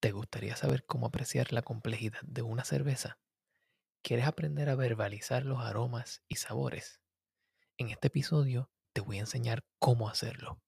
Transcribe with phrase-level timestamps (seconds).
[0.00, 3.18] ¿Te gustaría saber cómo apreciar la complejidad de una cerveza?
[4.02, 7.02] ¿Quieres aprender a verbalizar los aromas y sabores?
[7.76, 10.58] En este episodio te voy a enseñar cómo hacerlo.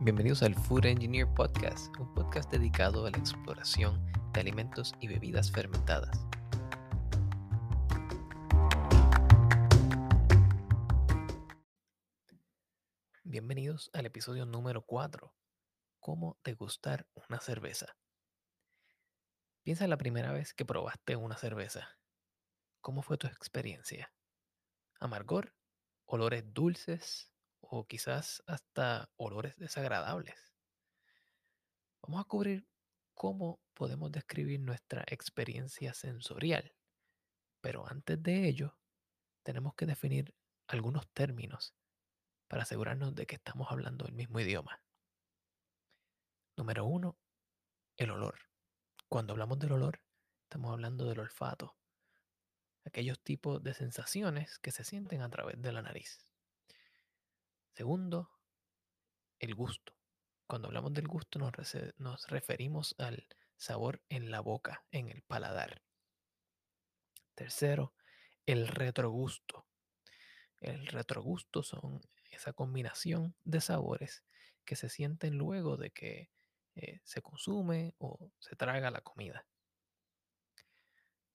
[0.00, 5.52] Bienvenidos al Food Engineer Podcast, un podcast dedicado a la exploración de alimentos y bebidas
[5.52, 6.26] fermentadas.
[13.30, 15.32] Bienvenidos al episodio número 4,
[16.00, 17.96] cómo degustar una cerveza.
[19.62, 21.96] Piensa en la primera vez que probaste una cerveza.
[22.80, 24.12] ¿Cómo fue tu experiencia?
[24.98, 25.54] ¿Amargor?
[26.06, 27.30] ¿Olores dulces?
[27.60, 30.52] ¿O quizás hasta olores desagradables?
[32.02, 32.66] Vamos a cubrir
[33.14, 36.74] cómo podemos describir nuestra experiencia sensorial.
[37.60, 38.76] Pero antes de ello,
[39.44, 40.34] tenemos que definir
[40.66, 41.76] algunos términos
[42.50, 44.82] para asegurarnos de que estamos hablando el mismo idioma.
[46.56, 47.16] Número uno,
[47.96, 48.40] el olor.
[49.08, 50.02] Cuando hablamos del olor,
[50.42, 51.76] estamos hablando del olfato,
[52.84, 56.18] aquellos tipos de sensaciones que se sienten a través de la nariz.
[57.72, 58.32] Segundo,
[59.38, 59.94] el gusto.
[60.48, 61.52] Cuando hablamos del gusto nos,
[61.98, 65.84] nos referimos al sabor en la boca, en el paladar.
[67.36, 67.94] Tercero,
[68.44, 69.68] el retrogusto.
[70.60, 72.00] El retrogusto son
[72.30, 74.24] esa combinación de sabores
[74.64, 76.30] que se sienten luego de que
[76.74, 79.46] eh, se consume o se traga la comida.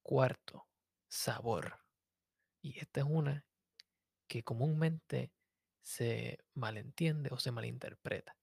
[0.01, 0.67] Cuarto,
[1.07, 1.79] sabor.
[2.61, 3.45] Y esta es una
[4.27, 5.31] que comúnmente
[5.81, 8.35] se malentiende o se malinterpreta.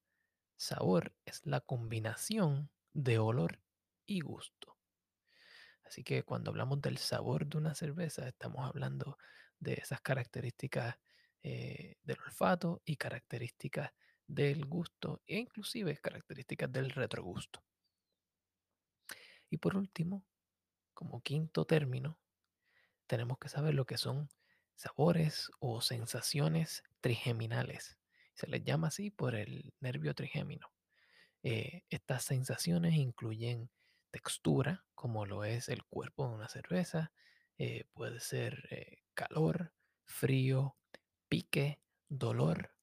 [0.57, 3.61] Sabor es la combinación de olor
[4.07, 4.77] y gusto.
[5.85, 9.19] Así que cuando hablamos del sabor de una cerveza, estamos hablando
[9.59, 10.97] de esas características
[11.45, 13.91] eh, del olfato y características
[14.29, 17.65] del gusto e inclusive características del retrogusto.
[19.51, 20.25] Y por último,
[20.95, 22.21] como quinto término,
[23.09, 24.29] tenemos que saber lo que son
[24.77, 27.99] sabores o sensaciones trigeminales.
[28.35, 30.73] Se les llama así por el nervio trigémino.
[31.43, 33.69] Eh, estas sensaciones incluyen
[34.13, 37.13] textura, como lo es el cuerpo de una cerveza,
[37.59, 38.69] eh, puede ser
[39.15, 39.75] calor,
[40.05, 40.77] frío,
[41.33, 42.75] pique, dolor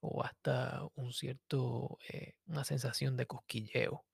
[0.00, 2.00] o hasta un cierto,
[2.46, 4.04] una sensación de cosquilleo.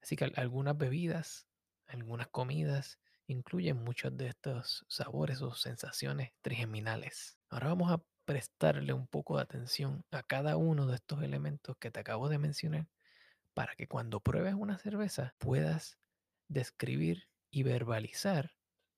[0.00, 1.48] Así que algunas bebidas,
[1.88, 7.36] algunas comidas incluyen muchos de estos sabores o sensaciones trigeminales.
[7.48, 11.90] Ahora vamos a prestarle un poco de atención a cada uno de estos elementos que
[11.90, 12.86] te acabo de mencionar
[13.54, 15.98] para que cuando pruebes una cerveza puedas
[16.46, 18.54] describir y verbalizar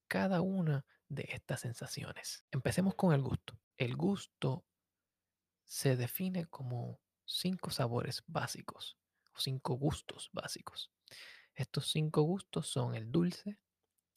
[0.07, 2.45] cada una de estas sensaciones.
[2.51, 3.59] Empecemos con el gusto.
[3.77, 4.65] El gusto
[5.65, 8.97] se define como cinco sabores básicos
[9.35, 10.91] o cinco gustos básicos.
[11.55, 13.59] Estos cinco gustos son el dulce,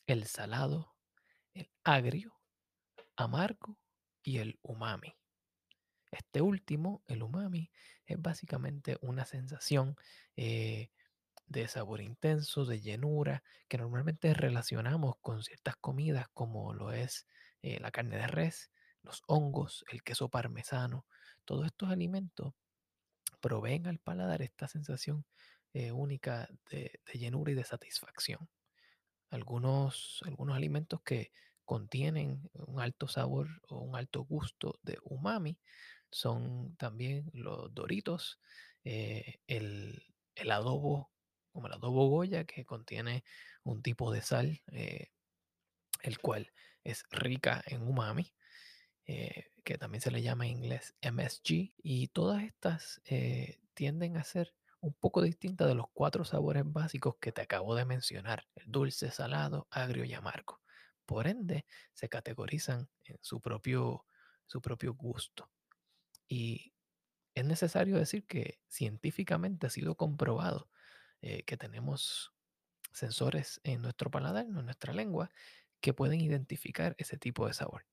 [0.05, 0.95] el salado,
[1.53, 2.39] el agrio,
[3.15, 3.77] amargo
[4.23, 5.15] y el umami.
[6.11, 7.71] Este último, el umami,
[8.05, 9.95] es básicamente una sensación
[10.35, 10.89] eh,
[11.47, 17.27] de sabor intenso, de llenura, que normalmente relacionamos con ciertas comidas como lo es
[17.61, 18.71] eh, la carne de res,
[19.03, 21.05] los hongos, el queso parmesano.
[21.45, 22.53] Todos estos alimentos
[23.39, 25.25] proveen al paladar esta sensación
[25.73, 28.49] eh, única de, llenura y de satisfacción.
[29.29, 31.31] Algunos, algunos alimentos que
[31.63, 35.59] contienen un alto sabor o un alto gusto de umami
[36.11, 38.39] son también los doritos,
[38.83, 40.01] eh, el,
[40.49, 41.11] adobo,
[41.51, 43.23] como el adobo Goya, que contiene
[43.63, 45.09] un tipo de sal, eh,
[46.01, 46.51] el cual
[46.83, 48.33] es rica en umami,
[49.11, 53.01] eh, que también se le llama en inglés MSG, y todas estas
[53.73, 57.85] tienden a ser un poco distintas de los cuatro sabores básicos que te acabo de
[57.85, 60.61] mencionar, el dulce, salado, agrio y amargo.
[61.07, 64.05] Por ende, se categorizan en su propio,
[64.45, 65.49] su propio gusto.
[66.27, 66.73] Y
[67.33, 70.69] es necesario decir que científicamente ha sido comprobado
[71.21, 72.31] eh, que tenemos
[72.91, 75.31] sensores en nuestro paladar, en nuestra lengua,
[75.81, 77.85] que pueden identificar ese tipo de sabor.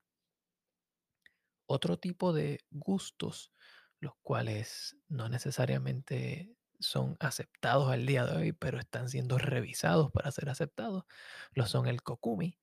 [1.67, 3.51] Otro tipo de gustos,
[3.99, 10.31] los cuales no necesariamente son aceptados al día de hoy, pero están siendo revisados para
[10.31, 11.05] ser aceptados,
[11.51, 12.59] lo son el kokumi,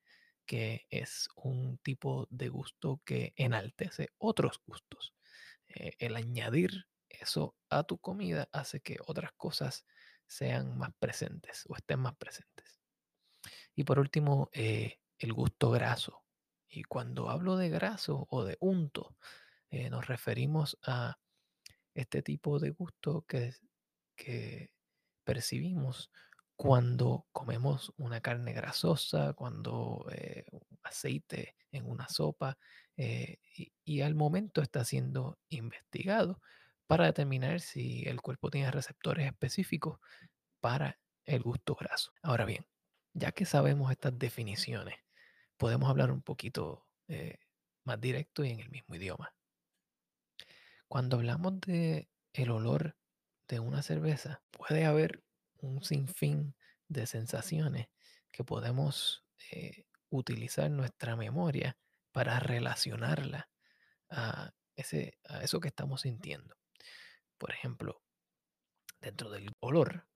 [0.46, 5.14] que es un tipo de gusto que enaltece otros gustos.
[5.68, 9.84] Eh, el añadir eso a tu comida hace que otras cosas
[10.26, 12.80] sean más presentes o estén más presentes.
[13.74, 16.23] Y por último, eh, el gusto graso.
[16.74, 19.16] Y cuando hablo de graso o de unto,
[19.70, 21.18] eh, nos referimos a
[21.94, 23.54] este tipo de gusto que,
[25.24, 26.10] percibimos
[26.56, 30.44] cuando comemos una carne grasosa, cuando eh,
[30.82, 32.58] aceite en una sopa,
[32.96, 36.40] eh, y, y, al momento está siendo investigado
[36.86, 39.98] para determinar si el cuerpo tiene receptores específicos
[40.60, 42.12] para el gusto graso.
[42.22, 42.66] Ahora bien,
[43.14, 45.03] ya que sabemos estas definiciones,
[45.56, 47.38] podemos hablar un poquito eh,
[47.84, 49.34] más directo y en el mismo idioma.
[50.88, 52.96] Cuando hablamos de el olor
[53.48, 55.22] de una cerveza, puede haber
[55.58, 56.54] un sinfín
[56.88, 57.88] de sensaciones
[58.30, 61.76] que podemos eh, utilizar nuestra memoria
[62.12, 63.48] para relacionarla
[64.10, 66.56] a, ese, a eso que estamos sintiendo.
[67.38, 68.02] Por ejemplo,
[69.00, 70.06] dentro del olor,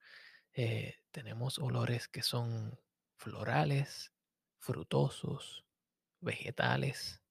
[0.53, 2.79] eh, tenemos olores que son
[3.17, 4.13] florales,
[4.59, 5.65] frutosos,
[6.21, 7.23] vegetales.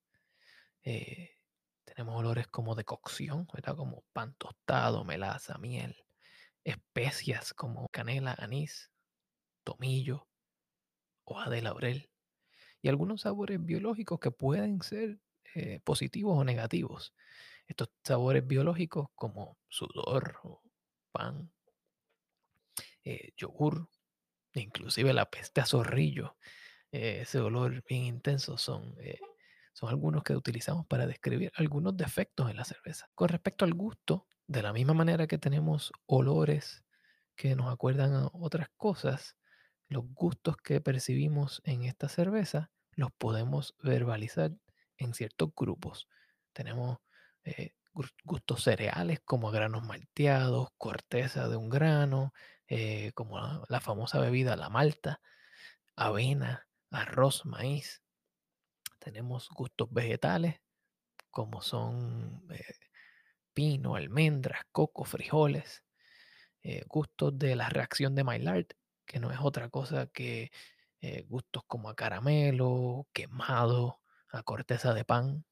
[0.83, 1.31] Eh,
[1.83, 3.75] tenemos olores como de cocción, ¿verdad?
[3.75, 5.95] Como pan tostado, melaza, miel,
[6.63, 8.91] especias como canela, anís,
[9.63, 10.27] tomillo,
[11.25, 12.09] hoja de laurel
[12.81, 15.19] y algunos sabores biológicos que pueden ser
[15.55, 17.13] eh, positivos o negativos.
[17.65, 20.39] Estos sabores biológicos como sudor
[21.11, 21.51] pan,
[23.03, 23.89] eh, yogur,
[24.53, 26.37] inclusive la peste a zorrillo,
[26.97, 29.19] eh, ese olor bien intenso son, eh,
[29.73, 33.09] son algunos que utilizamos para describir algunos defectos en la cerveza.
[33.15, 36.83] Con respecto al gusto, de la misma manera que tenemos olores
[37.35, 39.37] que nos acuerdan a otras cosas,
[39.89, 44.51] los gustos que percibimos en esta cerveza los podemos verbalizar
[44.97, 46.07] en ciertos grupos.
[46.51, 46.97] Tenemos
[48.23, 52.33] gustos cereales como granos malteados, corteza de un grano,
[52.67, 53.39] eh, como
[53.69, 55.21] la, famosa bebida, la malta,
[55.95, 58.01] avena, arroz, maíz.
[58.99, 60.61] Tenemos gustos vegetales
[61.31, 62.75] como son eh,
[63.53, 65.83] pino, almendras, coco, frijoles.
[66.63, 68.67] Eh, gustos de la reacción de Maillard,
[69.05, 70.51] que no es otra cosa que
[71.27, 75.45] gustos como a caramelo, quemado, a corteza de pan.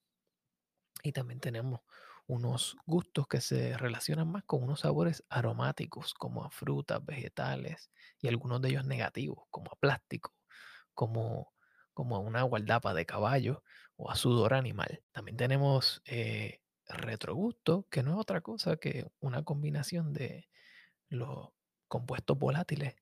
[1.03, 1.81] Y también tenemos
[2.27, 8.27] unos gustos que se relacionan más con unos sabores aromáticos, como a frutas, vegetales, y
[8.27, 10.33] algunos de ellos negativos, como a plástico,
[10.95, 11.53] como,
[11.93, 13.63] como a una guardapa de caballo
[13.97, 15.03] o a sudor animal.
[15.11, 20.49] También tenemos eh, retrogusto, que no es otra cosa que una combinación de
[21.09, 21.49] los
[21.87, 22.95] compuestos volátiles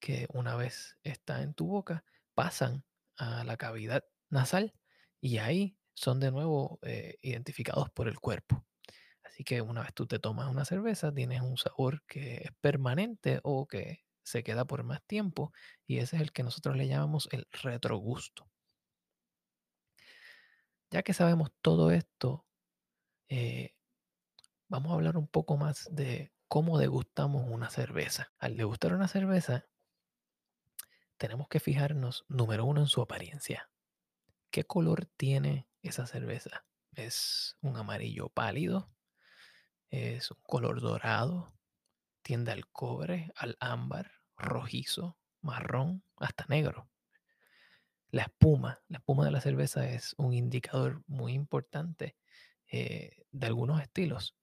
[0.00, 2.04] que una vez están en tu boca,
[2.34, 2.84] pasan
[3.16, 4.74] a la cavidad nasal
[5.20, 8.64] y ahí son de nuevo eh, identificados por el cuerpo.
[9.24, 13.40] Así que una vez tú te tomas una cerveza, tienes un sabor que es permanente
[13.42, 15.52] o que se queda por más tiempo
[15.86, 18.50] y ese es el que nosotros le llamamos el retrogusto.
[20.90, 22.46] Ya que sabemos todo esto,
[23.28, 23.74] eh,
[24.68, 28.32] vamos a hablar un poco más de cómo degustamos una cerveza.
[28.38, 29.66] Al degustar una cerveza,
[31.18, 33.70] tenemos que fijarnos, número uno, en su apariencia.
[34.50, 36.64] ¿Qué color tiene esa cerveza?
[36.92, 38.90] ¿Es un amarillo pálido?
[39.90, 41.54] ¿Es un color dorado?
[42.22, 46.88] Tiende al cobre, al ámbar, rojizo, marrón, hasta negro.
[48.10, 52.16] La espuma, la espuma de la cerveza es un indicador muy importante
[52.70, 54.34] eh, de algunos estilos.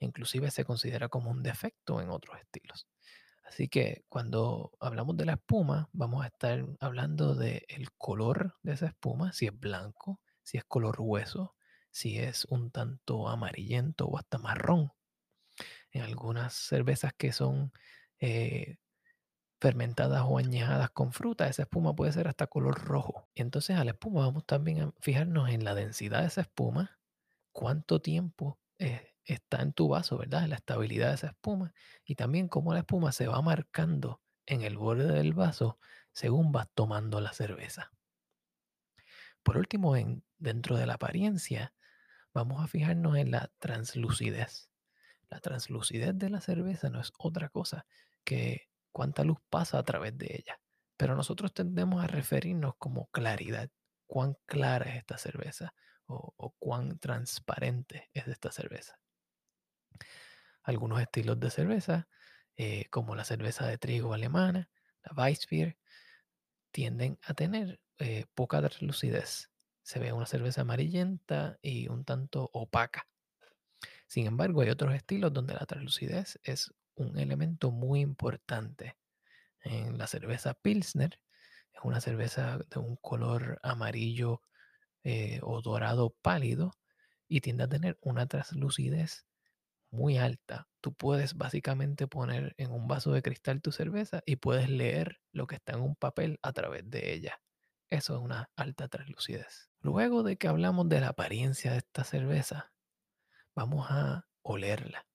[0.00, 2.88] Inclusive se considera como un defecto en otros estilos.
[3.44, 8.86] Así que cuando hablamos de la espuma, vamos a estar hablando del color de esa
[8.86, 11.54] espuma, si es blanco, si es color hueso,
[11.90, 14.90] si es un tanto amarillento o hasta marrón.
[15.92, 17.72] En algunas cervezas que son
[18.18, 18.78] eh,
[19.60, 23.28] fermentadas o añejadas con fruta, esa espuma puede ser hasta color rojo.
[23.34, 26.98] Entonces a la espuma vamos también a fijarnos en la densidad de esa espuma,
[27.52, 30.46] cuánto tiempo está en tu vaso, ¿verdad?
[30.46, 34.76] La estabilidad de esa espuma y también cómo la espuma se va marcando en el
[34.76, 35.78] borde del vaso
[36.12, 37.92] según vas tomando la cerveza.
[39.42, 41.74] Por último, en, dentro de la apariencia,
[42.32, 44.70] vamos a fijarnos en la translucidez.
[45.28, 47.86] La translucidez de la cerveza no es otra cosa
[48.24, 50.58] que cuánta luz pasa a través de ella.
[50.96, 53.68] Pero nosotros tendemos a referirnos como claridad.
[54.06, 55.74] Cuán clara es esta cerveza
[56.06, 58.98] o, cuán transparente es esta cerveza
[60.62, 62.08] algunos estilos de cerveza,
[62.56, 64.68] eh, como la cerveza de trigo alemana,
[65.04, 65.76] la Weissbier,
[66.72, 69.50] tienden a tener eh, poca lucidez.
[69.82, 73.06] Se ve una cerveza amarillenta y un tanto opaca.
[74.08, 78.96] Sin embargo, hay otros estilos donde la translucidez es un elemento muy importante.
[79.62, 81.20] En la cerveza Pilsner
[81.72, 84.42] es una cerveza de un color amarillo
[85.04, 86.72] eh, o dorado pálido
[87.28, 89.26] y tiende a tener una translucidez
[89.90, 90.68] muy alta.
[90.80, 95.46] Tú puedes básicamente poner en un vaso de cristal tu cerveza y puedes leer lo
[95.46, 97.40] que está en un papel a través de ella.
[97.88, 99.70] Eso es una alta translucidez.
[99.80, 102.72] Luego de que hablamos de la apariencia de esta cerveza,
[103.54, 105.05] vamos a olerla.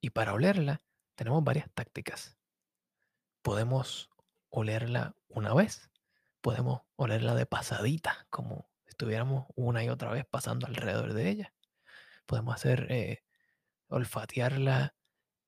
[0.00, 0.82] Y para olerla
[1.14, 2.36] tenemos varias tácticas.
[3.42, 4.10] Podemos
[4.50, 5.90] olerla una vez,
[6.40, 11.54] podemos olerla de pasadita, como estuviéramos una y otra vez pasando alrededor de ella.
[12.26, 13.22] Podemos hacer eh,
[13.88, 14.94] olfatearla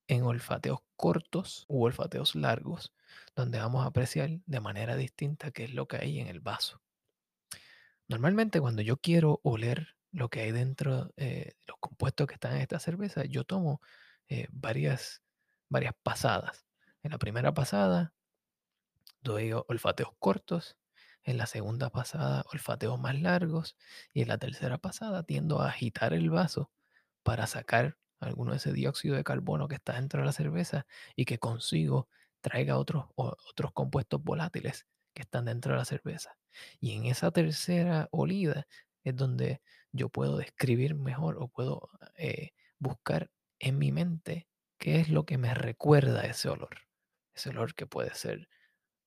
[0.08, 2.94] en olfateos cortos u olfateos largos,
[3.36, 6.82] donde vamos a apreciar de manera distinta qué es lo que hay en el vaso.
[8.08, 12.62] Normalmente cuando yo quiero oler lo que hay dentro, eh, los compuestos que están en
[12.62, 13.80] esta cerveza, yo tomo
[14.28, 15.22] eh, varias,
[15.68, 16.64] varias pasadas.
[17.02, 18.12] En la primera pasada
[19.22, 20.76] doy olfateos cortos,
[21.24, 23.76] en la segunda pasada olfateos más largos
[24.12, 26.70] y en la tercera pasada tiendo a agitar el vaso
[27.22, 31.24] para sacar alguno de ese dióxido de carbono que está dentro de la cerveza y
[31.24, 32.08] que consigo
[32.40, 36.36] traiga otros, otros compuestos volátiles que están dentro de la cerveza.
[36.80, 38.66] Y en esa tercera olida
[39.04, 39.60] es donde
[39.92, 44.48] yo puedo describir mejor o puedo eh, buscar en mi mente
[44.78, 46.80] qué es lo que me recuerda ese olor.
[47.34, 48.48] Ese olor que puede ser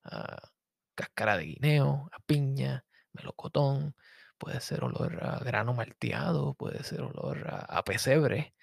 [0.04, 0.50] a
[0.94, 3.94] cáscara de guineo, a piña, melocotón,
[4.38, 8.54] puede ser olor a grano malteado, puede ser olor a, pesebre,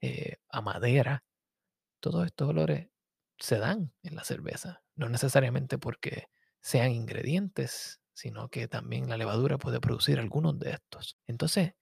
[0.00, 1.24] eh, a madera.
[2.00, 2.88] Todos estos olores
[3.38, 6.28] se dan en la cerveza, no necesariamente porque
[6.60, 11.18] sean ingredientes, sino que también la levadura puede producir algunos de estos.
[11.26, 11.74] Entonces,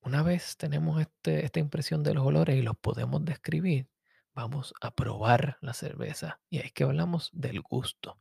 [0.00, 3.88] una vez tenemos este, esta impresión de los olores y los podemos describir,
[4.34, 6.40] vamos a probar la cerveza.
[6.48, 8.18] Y es que hablamos del gusto.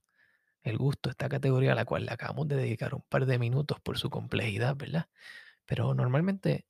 [0.63, 3.79] El gusto, esta categoría a la cual le acabamos de dedicar un par de minutos
[3.79, 5.07] por su complejidad, ¿verdad?
[5.65, 6.65] Pero normalmente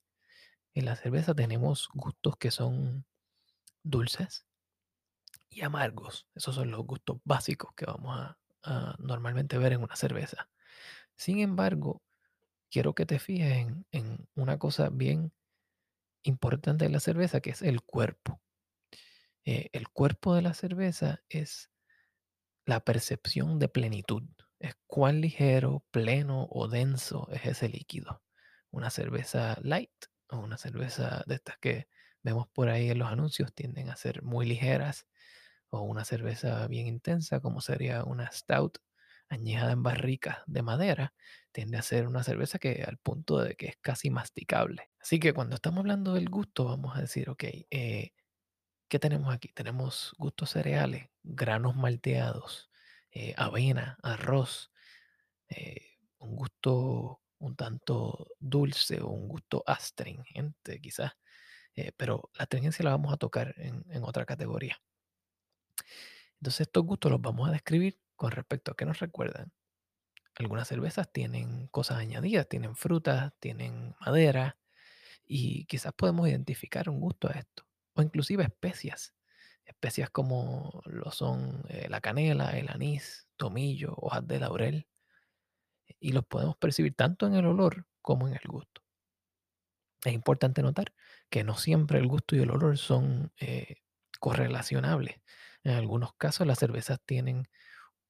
[0.74, 3.04] en la cerveza tenemos gustos que son
[3.82, 4.46] dulces
[5.50, 6.26] y amargos.
[6.34, 10.48] Esos son los gustos básicos que vamos a, normalmente ver en una cerveza.
[11.16, 12.02] Sin embargo,
[12.70, 15.32] quiero que te fijes en, una cosa bien
[16.22, 18.40] importante de la cerveza, que es el cuerpo.
[19.44, 21.70] Eh, el cuerpo de la cerveza es
[22.66, 24.24] la percepción de plenitud.
[24.58, 28.22] Es cuán ligero, pleno o denso es ese líquido.
[28.70, 29.92] Una cerveza light
[30.28, 31.88] o una cerveza de estas que
[32.22, 35.06] vemos por ahí en los anuncios tienden a ser muy ligeras
[35.70, 38.78] o una cerveza bien intensa como sería una stout
[39.28, 41.14] añejada en barricas de madera,
[41.52, 44.90] tiende a ser una cerveza que al punto de que es casi masticable.
[45.00, 48.12] Así que cuando estamos hablando del gusto, vamos a decir, ok, eh,
[48.88, 49.52] ¿qué tenemos aquí?
[49.52, 52.70] Tenemos gustos cereales, granos malteados,
[53.10, 54.72] eh, avena, arroz,
[55.48, 61.12] eh, un gusto un tanto dulce o un gusto astringente quizás,
[61.96, 64.82] pero la astringencia la vamos a tocar en otra categoría.
[66.40, 69.52] Entonces estos gustos los vamos a describir con respecto a qué nos recuerdan.
[70.34, 74.58] Algunas cervezas tienen cosas añadidas, tienen frutas, tienen madera
[75.24, 77.64] y quizás podemos identificar un gusto a esto.
[77.94, 79.14] O inclusive especias.
[79.64, 84.86] Especias como lo son eh, la canela, el anís, tomillo, hojas de laurel.
[86.00, 88.82] Y los podemos percibir tanto en el olor como en el gusto.
[90.04, 90.92] Es importante notar
[91.30, 93.76] que no siempre el gusto y el olor son eh,
[94.18, 95.20] correlacionables.
[95.62, 97.48] En algunos casos las cervezas tienen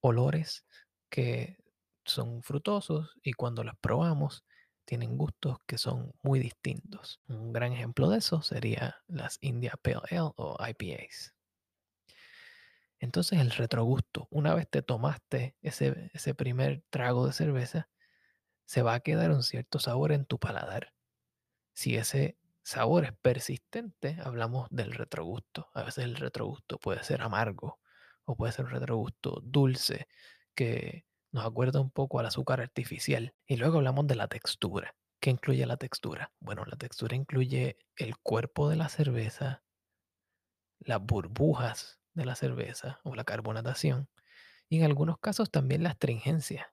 [0.01, 0.65] olores
[1.09, 1.57] que
[2.05, 4.45] son frutosos y cuando las probamos
[4.85, 7.21] tienen gustos que son muy distintos.
[7.27, 11.35] Un gran ejemplo de eso sería las India Pale Ale o IPAs.
[12.99, 17.89] Entonces el retrogusto, una vez te tomaste ese, ese primer trago de cerveza,
[18.65, 20.93] se va a quedar un cierto sabor en tu paladar.
[21.73, 25.69] Si ese sabor es persistente, hablamos del retrogusto.
[25.73, 27.78] A veces el retrogusto puede ser amargo
[28.29, 30.07] o puede ser un retrogusto dulce
[30.55, 33.33] que nos acuerda un poco al azúcar artificial.
[33.47, 34.95] Y luego hablamos de la textura.
[35.19, 36.31] ¿Qué incluye la textura?
[36.39, 39.63] Bueno, la textura incluye el cuerpo de la cerveza,
[40.79, 44.09] las burbujas de la cerveza o la carbonatación
[44.69, 46.71] y en algunos casos también la astringencia.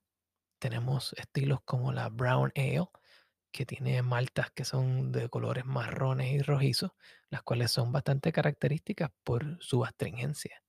[0.58, 2.88] Tenemos estilos como la brown ale,
[3.50, 6.92] que tiene maltas que son de colores marrones y rojizos,
[7.30, 10.65] las cuales son bastante características por su astringencia.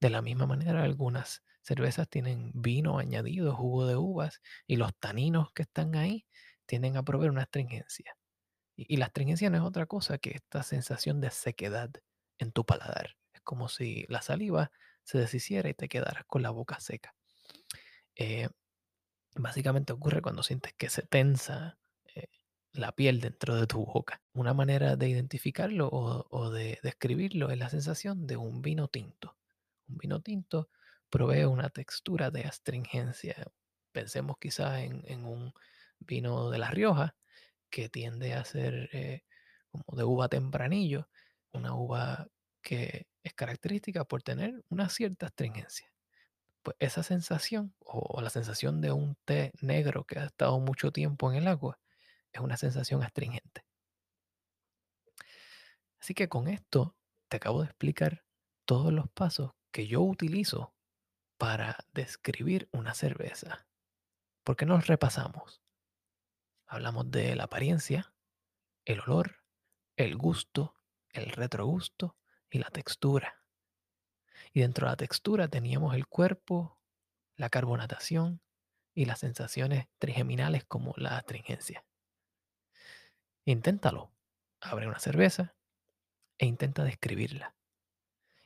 [0.00, 5.52] De la misma manera, algunas cervezas tienen vino añadido, jugo de uvas, y los taninos
[5.52, 6.26] que están ahí
[6.66, 8.16] tienden a proveer una astringencia.
[8.76, 11.90] Y, la astringencia no es otra cosa que esta sensación de sequedad
[12.38, 13.16] en tu paladar.
[13.32, 14.72] Es como si la saliva
[15.04, 17.14] se deshiciera y te quedaras con la boca seca.
[18.16, 18.48] Eh,
[19.36, 21.78] básicamente ocurre cuando sientes que se tensa
[22.14, 22.28] eh,
[22.72, 24.22] la piel dentro de tu boca.
[24.32, 29.33] Una manera de identificarlo o, de describirlo es la sensación de un vino tinto.
[29.88, 30.68] Un vino tinto
[31.10, 33.36] provee una textura de astringencia.
[33.92, 35.52] Pensemos quizás en, un
[36.00, 37.16] vino de La Rioja
[37.70, 39.22] que tiende a ser eh,
[39.70, 41.08] como de uva tempranillo,
[41.52, 42.28] una uva
[42.62, 45.92] que es característica por tener una cierta astringencia.
[46.62, 51.30] Pues esa sensación o la sensación de un té negro que ha estado mucho tiempo
[51.30, 51.78] en el agua
[52.32, 53.64] es una sensación astringente.
[56.00, 56.96] Así que con esto
[57.28, 58.24] te acabo de explicar
[58.64, 60.72] todos los pasos que yo utilizo
[61.36, 63.66] para describir una cerveza.
[64.44, 65.64] ¿Por qué nos repasamos?
[66.64, 68.14] Hablamos de la apariencia,
[68.84, 69.42] el olor,
[69.96, 70.76] el gusto,
[71.10, 72.16] el retrogusto
[72.48, 73.42] y la textura.
[74.52, 76.78] Y dentro de la textura teníamos el cuerpo,
[77.34, 78.40] la carbonatación
[78.94, 81.84] y las sensaciones trigeminales como la astringencia.
[83.44, 84.12] Inténtalo.
[84.60, 85.56] Abre una cerveza
[86.38, 87.56] e intenta describirla.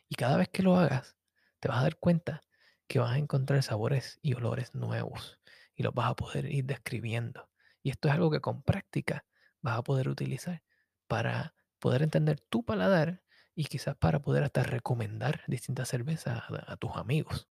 [0.08, 1.17] Y cada vez que lo hagas,
[1.60, 2.42] te vas a dar cuenta
[2.86, 5.38] que vas a encontrar sabores y olores nuevos
[5.74, 7.48] y los vas a poder ir describiendo.
[7.82, 9.24] Y esto es algo que con práctica
[9.60, 10.62] vas a poder utilizar
[11.06, 13.22] para poder entender tu paladar
[13.54, 17.48] y quizás para poder hasta recomendar distintas cervezas a, a tus amigos.